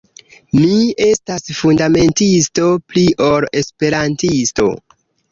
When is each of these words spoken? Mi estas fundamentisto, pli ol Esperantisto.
Mi 0.59 0.69
estas 1.07 1.43
fundamentisto, 1.59 2.65
pli 2.93 3.03
ol 3.27 3.45
Esperantisto. 3.61 4.67